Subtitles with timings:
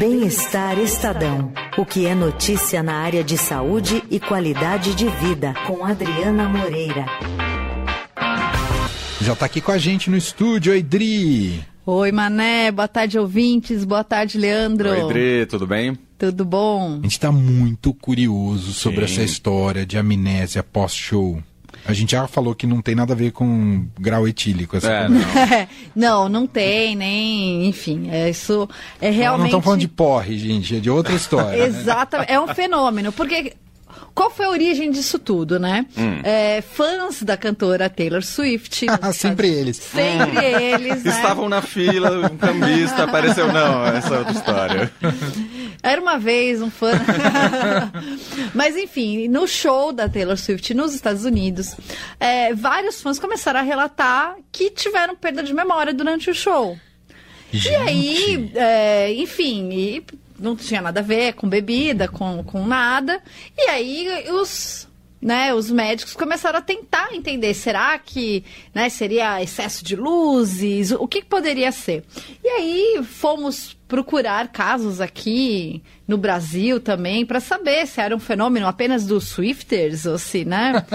[0.00, 1.52] Bem-Estar Estadão.
[1.76, 7.04] O que é notícia na área de saúde e qualidade de vida, com Adriana Moreira.
[9.20, 11.62] Já está aqui com a gente no estúdio, Edri.
[11.84, 12.72] Oi, Mané.
[12.72, 13.84] Boa tarde, ouvintes.
[13.84, 14.88] Boa tarde, Leandro.
[14.88, 15.44] Oi, Edri.
[15.44, 15.98] Tudo bem?
[16.16, 16.92] Tudo bom?
[17.00, 19.12] A gente está muito curioso sobre Sim.
[19.12, 21.42] essa história de amnésia pós-show.
[21.84, 24.76] A gente já falou que não tem nada a ver com grau etílico.
[24.76, 24.88] Assim.
[24.88, 25.20] É, não.
[25.96, 26.28] não.
[26.28, 27.66] não, tem, nem.
[27.66, 28.68] Enfim, é, isso
[29.00, 29.24] é realmente.
[29.24, 31.64] Não, não estamos falando de porre, gente, é de outra história.
[31.64, 32.28] Exatamente.
[32.28, 32.36] Né?
[32.36, 33.12] É um fenômeno.
[33.12, 33.54] Porque
[34.14, 35.86] qual foi a origem disso tudo, né?
[35.96, 36.20] Hum.
[36.22, 38.86] É, fãs da cantora Taylor Swift.
[39.12, 39.76] sempre eles.
[39.76, 40.42] Sempre hum.
[40.42, 41.04] eles.
[41.04, 41.10] Né?
[41.10, 43.52] Estavam na fila, um cambista apareceu.
[43.52, 44.92] Não, essa é outra história.
[45.82, 46.92] Era uma vez um fã.
[48.54, 51.74] Mas enfim, no show da Taylor Swift nos Estados Unidos,
[52.18, 56.78] é, vários fãs começaram a relatar que tiveram perda de memória durante o show.
[57.52, 57.72] Gente.
[57.72, 60.04] E aí, é, enfim, e
[60.38, 63.20] não tinha nada a ver com bebida, com, com nada.
[63.56, 64.88] E aí os,
[65.20, 70.92] né, os médicos começaram a tentar entender, será que né, seria excesso de luzes?
[70.92, 72.04] O que, que poderia ser?
[72.42, 78.68] E aí fomos procurar casos aqui no Brasil também para saber se era um fenômeno
[78.68, 80.86] apenas dos Swifters ou se, né?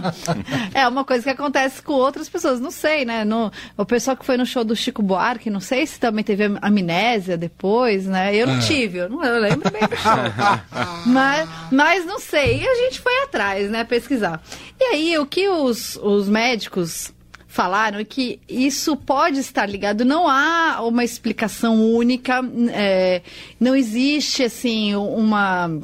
[0.74, 3.24] é uma coisa que acontece com outras pessoas, não sei, né?
[3.24, 6.44] No, o pessoal que foi no show do Chico Buarque, não sei se também teve
[6.60, 8.36] amnésia depois, né?
[8.36, 8.60] Eu não é.
[8.60, 10.12] tive, eu não eu lembro bem do show.
[11.06, 12.60] mas, mas não sei.
[12.60, 14.42] E a gente foi atrás, né, pesquisar.
[14.78, 17.10] E aí, o que os, os médicos
[17.48, 20.04] falaram que isso pode estar ligado.
[20.04, 22.40] Não há uma explicação única,
[22.70, 23.22] é,
[23.58, 25.80] não existe assim uma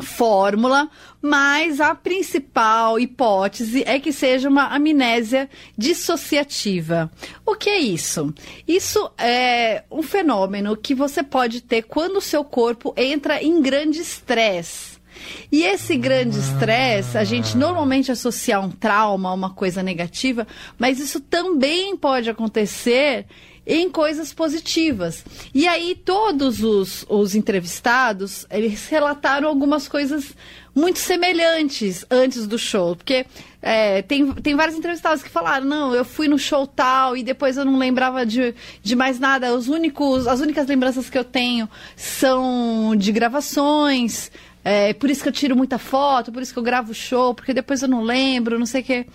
[0.00, 0.88] fórmula,
[1.20, 7.10] mas a principal hipótese é que seja uma amnésia dissociativa.
[7.44, 8.32] O que é isso?
[8.66, 14.00] Isso é um fenômeno que você pode ter quando o seu corpo entra em grande
[14.00, 14.97] estresse.
[15.50, 20.46] E esse grande estresse, a gente normalmente associa um trauma, a uma coisa negativa,
[20.78, 23.26] mas isso também pode acontecer
[23.68, 25.22] em coisas positivas.
[25.54, 30.34] E aí todos os, os entrevistados, eles relataram algumas coisas
[30.74, 33.26] muito semelhantes antes do show, porque
[33.60, 37.56] é, tem, tem vários entrevistados que falaram, não, eu fui no show tal e depois
[37.56, 39.52] eu não lembrava de, de mais nada.
[39.54, 44.30] Os únicos, as únicas lembranças que eu tenho são de gravações,
[44.70, 47.54] é por isso que eu tiro muita foto, por isso que eu gravo show, porque
[47.54, 49.06] depois eu não lembro, não sei o quê.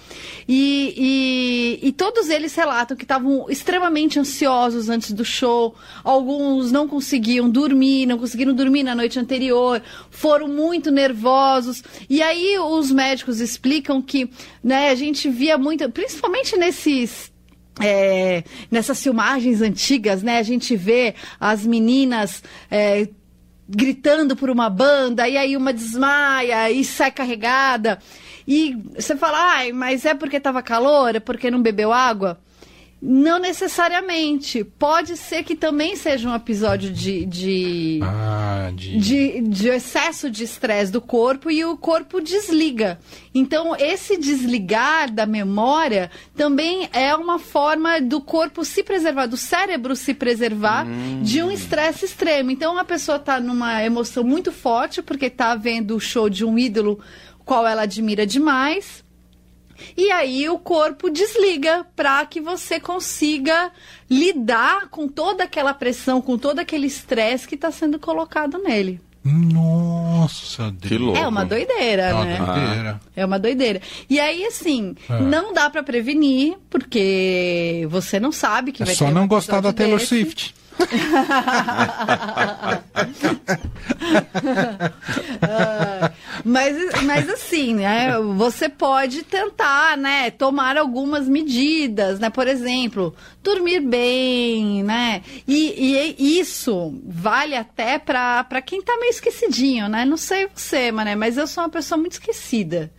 [0.48, 5.76] E, e, e todos eles relatam que estavam extremamente ansiosos antes do show.
[6.04, 11.84] Alguns não conseguiam dormir, não conseguiram dormir na noite anterior, foram muito nervosos.
[12.10, 14.28] E aí os médicos explicam que
[14.64, 17.32] né, a gente via muito, principalmente nesses
[17.80, 20.38] é, nessas filmagens antigas, né?
[20.38, 23.08] A gente vê as meninas é,
[23.68, 28.00] gritando por uma banda, e aí uma desmaia e sai carregada.
[28.48, 32.38] E você fala, ai, mas é porque estava calor, é porque não bebeu água?
[33.06, 34.64] Não necessariamente.
[34.64, 38.98] Pode ser que também seja um episódio de, de, ah, de...
[38.98, 42.98] de, de excesso de estresse do corpo e o corpo desliga.
[43.36, 49.98] Então, esse desligar da memória também é uma forma do corpo se preservar, do cérebro
[49.98, 51.22] se preservar hum.
[51.22, 52.52] de um estresse extremo.
[52.52, 56.58] Então, a pessoa está numa emoção muito forte porque está vendo o show de um
[56.58, 57.02] ídolo
[57.44, 59.03] qual ela admira demais
[59.96, 63.72] e aí o corpo desliga para que você consiga
[64.10, 69.00] lidar com toda aquela pressão, com todo aquele estresse que está sendo colocado nele.
[69.24, 70.82] Nossa, Deus.
[70.82, 71.18] que louco.
[71.18, 72.38] É uma doideira, é uma né?
[72.38, 73.02] Doideira.
[73.16, 73.82] É uma doideira.
[74.10, 75.22] E aí, assim, é.
[75.22, 79.62] não dá para prevenir, porque você não sabe que é vai só ter não gostar
[79.62, 80.10] da Taylor desse.
[80.10, 80.54] Swift.
[86.44, 88.20] mas, mas assim, né?
[88.36, 90.32] Você pode tentar, né?
[90.32, 92.30] Tomar algumas medidas, né?
[92.30, 95.22] Por exemplo, dormir bem, né?
[95.48, 100.06] E, e isso vale até para quem tá meio esquecidinho, né?
[100.06, 102.92] Não sei você, mané, mas eu sou uma pessoa muito esquecida.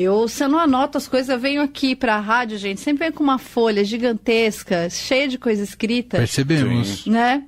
[0.00, 3.00] Eu, se eu não anoto as coisas, eu venho aqui para a rádio, gente, sempre
[3.00, 6.18] venho com uma folha gigantesca, cheia de coisa escrita.
[6.18, 7.04] Percebemos.
[7.04, 7.42] Né?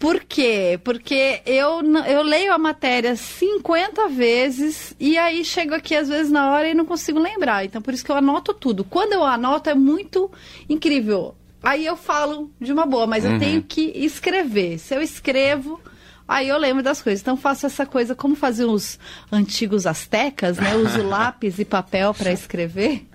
[0.00, 0.80] Por quê?
[0.82, 6.50] Porque eu, eu leio a matéria 50 vezes e aí chego aqui às vezes na
[6.50, 7.64] hora e não consigo lembrar.
[7.64, 8.82] Então, por isso que eu anoto tudo.
[8.82, 10.28] Quando eu anoto, é muito
[10.68, 11.36] incrível.
[11.62, 13.34] Aí eu falo de uma boa, mas uhum.
[13.34, 14.80] eu tenho que escrever.
[14.80, 15.80] Se eu escrevo,
[16.32, 17.20] Aí eu lembro das coisas.
[17.20, 18.98] Então faço essa coisa como faziam os
[19.30, 20.74] antigos astecas, né?
[20.76, 23.06] Uso lápis e papel para escrever.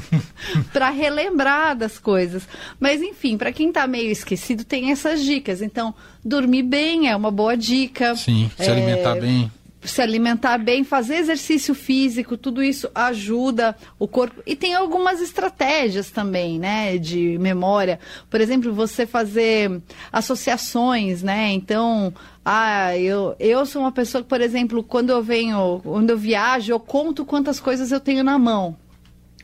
[0.72, 2.48] para relembrar das coisas.
[2.80, 5.60] Mas enfim, para quem tá meio esquecido, tem essas dicas.
[5.60, 5.94] Então,
[6.24, 8.16] dormir bem é uma boa dica.
[8.16, 9.52] Sim, se É, alimentar bem.
[9.86, 14.42] Se alimentar bem, fazer exercício físico, tudo isso ajuda o corpo.
[14.46, 17.98] E tem algumas estratégias também, né, de memória.
[18.28, 19.80] Por exemplo, você fazer
[20.12, 21.52] associações, né?
[21.52, 22.12] Então,
[22.44, 26.72] ah, eu, eu sou uma pessoa que, por exemplo, quando eu venho, quando eu viajo,
[26.72, 28.76] eu conto quantas coisas eu tenho na mão.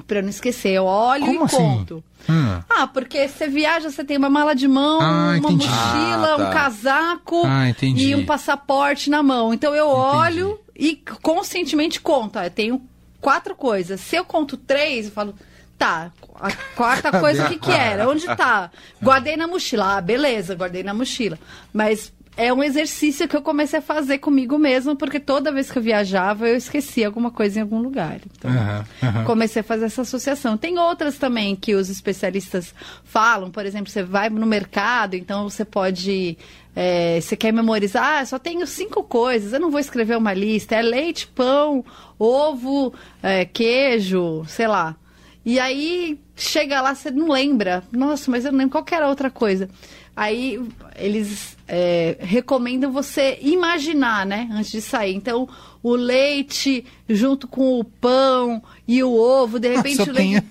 [0.07, 1.57] Pra eu não esquecer, eu olho Como e assim?
[1.57, 2.05] conto.
[2.29, 2.61] Hum.
[2.71, 5.67] Ah, porque você viaja, você tem uma mala de mão, Ah, uma entendi.
[5.67, 6.49] mochila, Ah, tá.
[6.49, 8.09] um casaco Ah, entendi.
[8.11, 9.53] e um passaporte na mão.
[9.53, 12.39] Então eu olho e conscientemente conto.
[12.39, 12.83] Ah, eu tenho
[13.21, 14.01] quatro coisas.
[14.01, 15.35] Se eu conto três, eu falo,
[15.79, 18.09] tá, a quarta coisa o que, que era?
[18.09, 18.71] Onde tá?
[19.03, 19.97] Guardei na mochila.
[19.97, 21.39] Ah, beleza, guardei na mochila.
[21.73, 25.79] Mas é um exercício que eu comecei a fazer comigo mesmo, porque toda vez que
[25.79, 28.21] eu viajava, eu esquecia alguma coisa em algum lugar.
[28.39, 29.25] Então, Aham, aham.
[29.25, 30.57] comecei a fazer essa associação.
[30.57, 32.75] Tem outras também que os especialistas
[33.05, 36.39] falam, por exemplo, você vai no mercado, então você pode.
[36.75, 40.75] é, você quer memorizar, ah, só tenho cinco coisas, eu não vou escrever uma lista.
[40.75, 41.85] É leite, pão,
[42.19, 44.97] ovo, é, queijo, sei lá.
[45.45, 47.83] E aí chega lá, você não lembra.
[47.91, 49.69] Nossa, mas eu não lembro qual que era a outra coisa.
[50.15, 50.61] Aí
[50.97, 54.49] eles é, recomendam você imaginar, né?
[54.53, 55.15] Antes de sair.
[55.15, 55.49] Então,
[55.83, 60.47] o leite junto com o pão e o ovo, de repente o leite.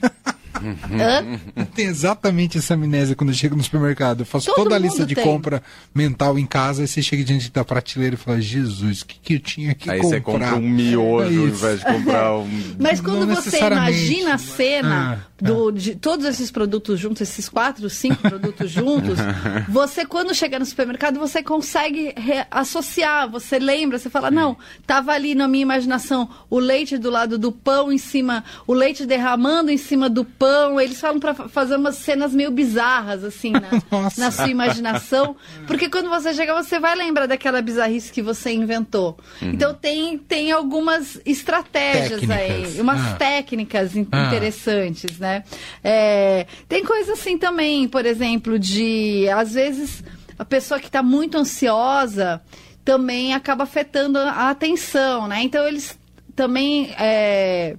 [1.75, 4.21] Tem- exatamente essa amnésia quando eu chego no supermercado.
[4.21, 5.23] Eu faço Todo toda a lista de tem.
[5.23, 5.61] compra
[5.93, 9.33] mental em casa e você chega diante da prateleira e fala, Jesus, o que, que
[9.35, 10.09] eu tinha que Aí comprar?
[10.17, 12.49] você compra um miojo É ao invés de comprar um.
[12.79, 17.49] Mas quando Não você imagina a cena Ah, do, de todos esses produtos juntos, esses
[17.49, 19.17] quatro, cinco produtos juntos,
[19.69, 22.13] você, quando chega no supermercado, você consegue
[22.49, 27.37] associar, você lembra, você fala, não, tava ali na minha imaginação o leite do lado
[27.37, 30.40] do pão em cima, o leite derramando em cima do pão.
[30.79, 33.61] Eles falam para fazer umas cenas meio bizarras, assim, na,
[34.17, 35.35] na sua imaginação.
[35.67, 39.17] Porque quando você chega, você vai lembrar daquela bizarrice que você inventou.
[39.41, 42.75] Então tem, tem algumas estratégias Técnicas.
[42.75, 43.15] aí, umas Ah.
[43.15, 44.27] técnicas in- Ah.
[44.27, 45.43] interessantes, né?
[45.83, 50.03] É, tem coisa assim também, por exemplo, de às vezes
[50.37, 52.41] a pessoa que está muito ansiosa
[52.83, 55.41] também acaba afetando a atenção, né?
[55.43, 55.97] Então eles
[56.35, 57.75] também é,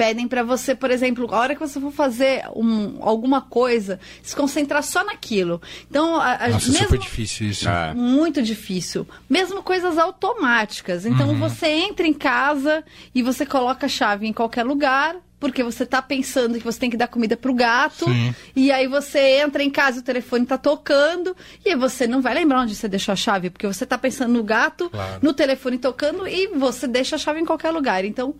[0.00, 4.34] pedem para você, por exemplo, a hora que você for fazer um- alguma coisa, se
[4.34, 5.60] concentrar só naquilo.
[5.90, 7.68] Então, a, a- Nossa, é mesmo super difícil isso.
[7.68, 9.06] Ah, muito difícil.
[9.28, 11.04] Mesmo coisas automáticas.
[11.04, 11.38] Então Uhum.
[11.38, 12.82] você entra em casa
[13.14, 15.16] e você coloca a chave em qualquer lugar.
[15.38, 18.04] Porque você tá pensando que você tem que dar comida pro gato.
[18.04, 18.34] Sim.
[18.54, 21.34] E aí você entra em casa e o telefone tá tocando.
[21.64, 23.48] E aí você não vai lembrar onde você deixou a chave.
[23.48, 25.18] Porque você tá pensando no gato, Claro.
[25.22, 28.04] no telefone tocando e você deixa a chave em qualquer lugar.
[28.04, 28.34] Então,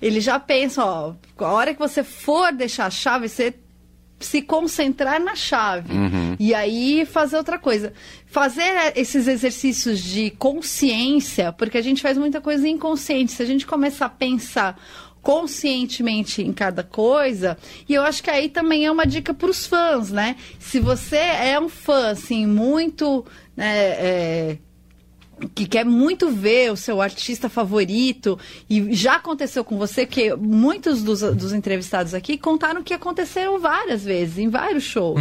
[0.00, 3.54] ele já pensa, ó, a hora que você for deixar a chave, você
[4.18, 5.92] se concentrar na chave.
[6.38, 7.92] E aí fazer outra coisa.
[8.26, 13.32] Fazer esses exercícios de consciência, porque a gente faz muita coisa inconsciente.
[13.32, 14.80] Se a gente começar a pensar
[15.22, 17.58] conscientemente em cada coisa,
[17.88, 20.36] e eu acho que aí também é uma dica para os fãs, né?
[20.58, 23.24] Se você é um fã, assim, muito.
[23.56, 24.58] né, é,
[25.54, 28.38] que quer muito ver o seu artista favorito
[28.68, 34.02] e já aconteceu com você, que muitos dos, dos entrevistados aqui contaram que aconteceram várias
[34.04, 35.20] vezes, em vários shows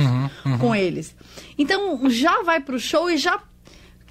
[0.59, 1.15] com eles.
[1.57, 3.41] Então já vai pro show e já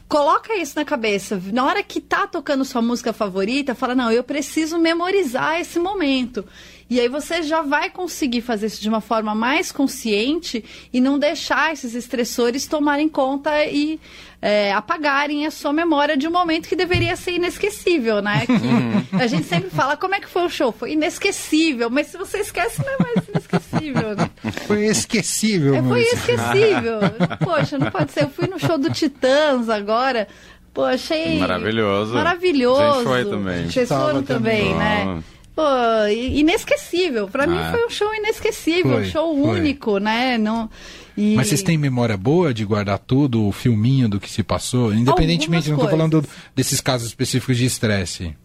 [0.06, 1.40] coloca isso na cabeça.
[1.52, 6.44] Na hora que tá tocando sua música favorita, fala: "Não, eu preciso memorizar esse momento".
[6.88, 11.18] E aí você já vai conseguir fazer isso de uma forma mais consciente e não
[11.18, 13.98] deixar esses estressores tomarem conta e
[14.42, 18.44] é, apagarem a sua memória de um momento que deveria ser inesquecível, né?
[18.46, 22.18] Que a gente sempre fala como é que foi o show, foi inesquecível, mas se
[22.18, 24.30] você esquece não é mais inesquecível, né?
[24.66, 26.14] Foi esquecível, É, foi Maurício.
[26.18, 26.98] esquecível.
[27.42, 28.24] Poxa, não pode ser.
[28.24, 30.28] Eu fui no show do Titãs agora.
[30.74, 31.38] Pô, achei.
[31.38, 32.12] Maravilhoso.
[32.14, 32.82] Maravilhoso.
[32.82, 33.70] A gente foi também.
[33.70, 34.74] Vocês foram também, também.
[34.74, 35.22] né?
[35.54, 35.62] Pô,
[36.08, 37.28] inesquecível.
[37.28, 37.70] Pra mim Ah.
[37.72, 39.60] foi um show inesquecível, Foi, um show foi.
[39.60, 40.36] único, né?
[40.36, 40.68] Não,
[41.16, 44.92] e- Mas vocês têm memória boa de guardar tudo, o filminho do que se passou?
[44.92, 46.30] Independentemente, não Algumas tô falando coisas.
[46.56, 48.36] desses casos específicos de estresse.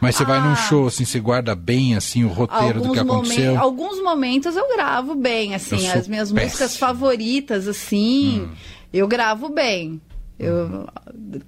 [0.00, 0.56] Mas você vai num Ah.
[0.56, 3.58] show, assim, você guarda bem, assim, o roteiro do que momen- aconteceu?
[3.58, 6.50] alguns momentos eu gravo bem, assim, Eu sou as minhas péssimo.
[6.50, 8.54] músicas favoritas, assim, Hum.
[8.92, 10.00] eu gravo bem.
[10.38, 10.86] Eu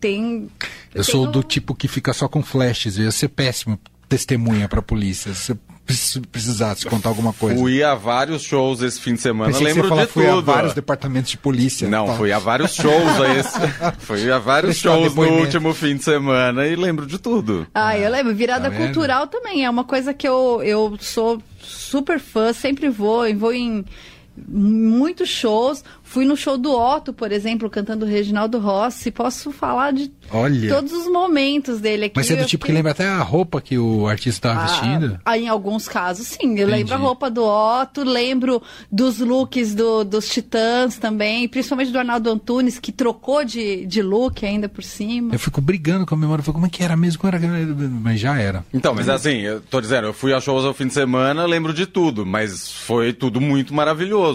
[0.01, 0.49] tenho.
[0.95, 3.79] Eu sou tenho- do tipo que fica só com flashes, eu ia ser péssimo
[4.09, 5.33] testemunha pra polícia.
[5.35, 7.59] Você precis- precisasse contar alguma coisa.
[7.59, 10.39] Fui a vários shows esse fim de semana, Pensei que lembro falar de fui tudo.
[10.51, 11.89] a vários departamentos de polícia.
[11.89, 12.15] Não, Tá.
[12.15, 13.59] fui a vários shows a esse.
[14.01, 17.67] fui a vários Prestar shows no último fim de semana e lembro de tudo.
[17.75, 18.35] Ah, eu lembro.
[18.35, 19.65] Virada Tá cultural também.
[19.65, 23.27] É uma coisa que eu, eu sou super fã, sempre vou.
[23.27, 23.85] e Vou em
[24.47, 25.83] muitos shows.
[26.03, 29.11] Fui no show do Otto, por exemplo, cantando Reginaldo Rossi.
[29.11, 30.69] Posso falar de Olha.
[30.75, 32.15] todos os momentos dele aqui.
[32.17, 34.67] Mas você é do tipo que fiquei- lembra até a roupa que o artista estava
[34.67, 35.21] vestindo?
[35.25, 36.59] Ah, em alguns casos, sim.
[36.59, 41.99] Eu lembro a roupa do Otto, lembro dos looks do- dos Titãs também, principalmente do
[41.99, 45.35] Arnaldo Antunes, que trocou de, de look ainda por cima.
[45.35, 46.43] Eu fico brigando com a memória.
[46.45, 47.21] Como é que era mesmo?
[47.21, 47.41] Como era?
[48.03, 48.65] Mas já era.
[48.73, 51.73] Então, mas assim, eu tô dizendo, eu fui a shows ao fim de semana, lembro
[51.75, 54.28] de tudo, mas foi tudo muito maravilhoso.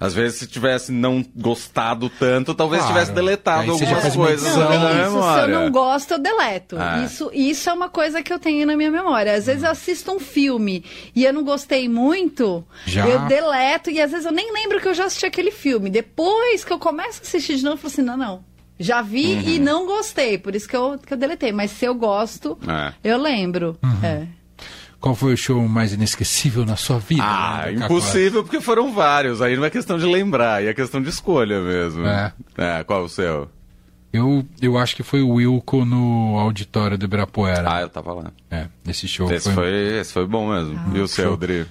[0.00, 2.92] Às vezes, se tivesse não gostado tanto, talvez Claro.
[2.94, 4.68] tivesse deletado algumas coisas edição.
[4.68, 5.22] Não, é isso.
[5.34, 6.76] Se eu não gosto, eu deleto.
[6.76, 7.04] Ah.
[7.04, 9.32] Isso, isso é uma coisa que eu tenho na minha memória.
[9.32, 13.06] Às vezes eu assisto um filme e eu não gostei muito, Já?
[13.06, 15.88] eu deleto e às vezes eu nem lembro que eu já assisti aquele filme.
[15.88, 18.44] Depois que eu começo a assistir de novo, eu falo assim, não, não.
[18.80, 19.64] Já vi e Uhum.
[19.64, 21.52] não gostei, por isso que eu, que eu deletei.
[21.52, 22.92] Mas se eu gosto, É.
[23.04, 23.78] eu lembro.
[23.80, 23.98] Uhum.
[24.04, 24.26] É.
[25.02, 27.24] Qual foi o show mais inesquecível na sua vida?
[27.24, 29.42] Ah, Leandro impossível, porque foram vários.
[29.42, 32.06] Aí não é questão de lembrar, aí é questão de escolha mesmo.
[32.06, 32.32] É.
[32.56, 33.50] É, qual o seu?
[34.12, 37.64] Eu, eu acho que foi o Wilco no auditório do Ibirapuera.
[37.68, 38.30] Ah, eu tava lá.
[38.48, 39.54] É, esse show Esse foi...
[39.54, 40.78] foi, esse foi bom mesmo.
[40.78, 41.66] Ah, e o seu, Dri?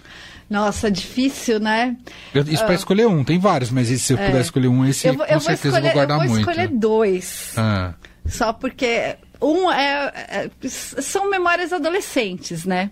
[0.50, 1.96] Nossa, difícil, né?
[2.36, 5.12] Eu- Isso pra escolher um, tem vários, mas se eu puder escolher um, esse É.
[5.12, 6.50] Eu vou, com eu vou certeza eu escolher, vou guardar eu vou muito.
[6.50, 7.54] escolher dois.
[7.56, 7.94] Ah,
[8.26, 12.90] Só porque um é, é- são memórias adolescentes, né?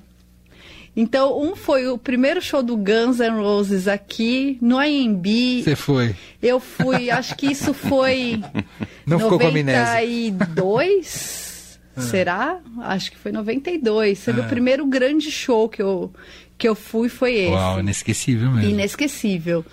[1.00, 5.64] Então, um foi o primeiro show do Guns N' Roses aqui no AMB.
[5.64, 6.14] você foi.
[6.44, 8.42] Eu fui, acho que isso foi
[9.08, 10.30] Não ficou com amnésia.
[10.30, 12.60] 92, será?
[12.82, 14.26] Acho que foi 92.
[14.26, 16.12] Foi o primeiro grande show que eu
[16.60, 17.52] que eu fui foi esse.
[17.52, 18.70] Uau, inesquecível mesmo.
[18.70, 19.66] Inesquecível.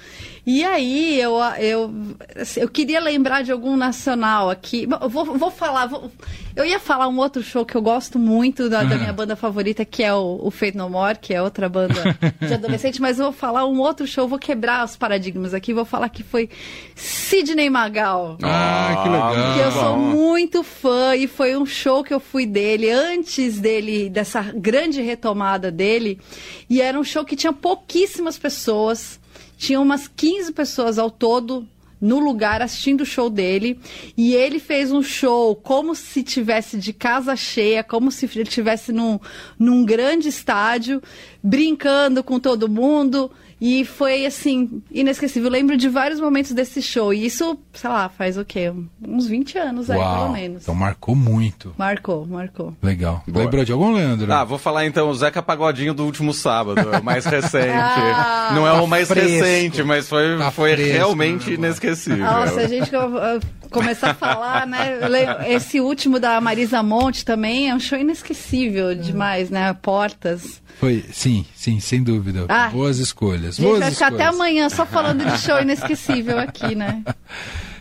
[0.48, 1.92] E aí, eu, eu,
[2.40, 4.86] assim, eu queria lembrar de algum nacional aqui.
[5.10, 5.86] Vou, vou falar.
[5.86, 6.08] vou-
[6.54, 9.00] eu ia falar um outro show que eu gosto muito da, da Uhum.
[9.00, 12.54] minha banda favorita, que é o, o Fate No More, que é outra banda de
[12.54, 16.08] adolescente, mas eu vou falar um outro show, vou quebrar os paradigmas aqui, vou falar
[16.10, 16.48] que foi
[16.94, 18.38] Sidney Magal.
[18.42, 19.34] Ah, que legal.
[19.54, 24.08] Que eu sou muito fã e foi um show que eu fui dele antes dele,
[24.08, 26.20] dessa grande retomada dele.
[26.70, 29.20] E era um show que tinha pouquíssimas pessoas,
[29.56, 31.66] tinha umas 15 pessoas ao todo
[32.00, 33.78] no lugar assistindo o show dele.
[34.16, 38.92] E ele fez um show como se tivesse de casa cheia, como se ele estivesse
[38.92, 39.18] num,
[39.58, 41.02] num grande estádio,
[41.42, 43.30] brincando com todo mundo.
[43.58, 45.46] E foi, assim, inesquecível.
[45.48, 47.14] Eu lembro de vários momentos desse show.
[47.14, 48.70] E isso, sei lá, faz o quê?
[49.02, 50.62] Uns 20 anos aí, Uau, pelo menos.
[50.64, 51.74] então marcou muito.
[51.78, 52.76] Marcou, marcou.
[52.82, 53.22] Legal.
[53.26, 53.44] Boa.
[53.46, 54.30] Lembrou de algum, Leandro?
[54.30, 57.70] Ah, vou falar então o Zeca Pagodinho do último sábado, é o mais recente.
[57.72, 58.52] Ah.
[58.54, 59.30] não é Tá o mais fresco.
[59.30, 61.85] recente, mas foi, Tá foi fresco, realmente né, inesquecível.
[62.16, 63.40] Nossa, a gente uh,
[63.70, 64.98] começar a falar, né?
[65.48, 69.72] Esse último da Marisa Monte também é um show inesquecível demais, né?
[69.82, 70.62] Portas.
[70.78, 72.44] Foi, sim, sim, sem dúvida.
[72.48, 72.68] Ah.
[72.68, 73.58] Boas escolhas.
[73.58, 74.34] A gente boas vai ficar até escolhas.
[74.34, 77.02] amanhã só falando de show inesquecível aqui, né?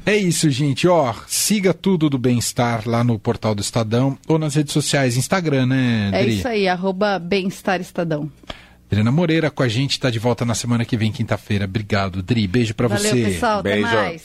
[0.08, 0.88] É isso, gente.
[0.88, 5.66] Ó, siga tudo do bem-estar lá no portal do Estadão ou nas redes sociais, Instagram,
[5.66, 6.38] né, É Dri?
[6.38, 8.30] isso aí, arroba Bem-Estar Estadão.
[8.88, 11.66] Adriana Moreira com a gente, tá de volta na semana que vem, quinta-feira.
[11.66, 12.48] Obrigado, Dri.
[12.48, 13.24] Beijo pra Valeu, você.
[13.24, 13.60] pessoal.
[13.60, 13.88] Até Beijo.
[13.88, 14.22] mais.